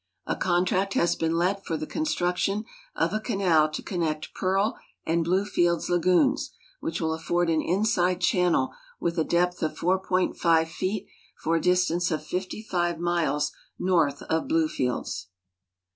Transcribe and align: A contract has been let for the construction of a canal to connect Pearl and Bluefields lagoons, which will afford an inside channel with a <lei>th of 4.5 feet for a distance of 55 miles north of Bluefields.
A 0.25 0.35
contract 0.35 0.95
has 0.95 1.15
been 1.15 1.35
let 1.37 1.63
for 1.63 1.77
the 1.77 1.85
construction 1.85 2.65
of 2.95 3.13
a 3.13 3.19
canal 3.19 3.69
to 3.69 3.83
connect 3.83 4.33
Pearl 4.33 4.79
and 5.05 5.23
Bluefields 5.23 5.91
lagoons, 5.91 6.49
which 6.79 6.99
will 6.99 7.13
afford 7.13 7.51
an 7.51 7.61
inside 7.61 8.19
channel 8.19 8.73
with 8.99 9.19
a 9.19 9.23
<lei>th 9.23 9.61
of 9.61 9.77
4.5 9.77 10.67
feet 10.67 11.05
for 11.37 11.55
a 11.55 11.61
distance 11.61 12.09
of 12.09 12.25
55 12.25 12.97
miles 12.97 13.51
north 13.77 14.23
of 14.23 14.47
Bluefields. 14.47 15.27